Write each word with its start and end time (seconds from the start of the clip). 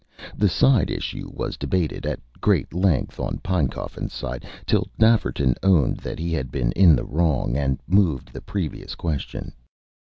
The 0.35 0.49
side 0.49 0.89
issue 0.89 1.29
was 1.31 1.57
debated, 1.57 2.07
at 2.07 2.19
great 2.41 2.73
length 2.73 3.19
on 3.19 3.37
Pinecoffin's 3.43 4.11
side, 4.13 4.47
till 4.65 4.87
Nafferton 4.97 5.53
owned 5.61 5.97
that 5.97 6.17
he 6.17 6.33
had 6.33 6.49
been 6.51 6.71
in 6.71 6.95
the 6.95 7.05
wrong, 7.05 7.55
and 7.55 7.77
moved 7.85 8.33
the 8.33 8.41
previous 8.41 8.95
question. 8.95 9.53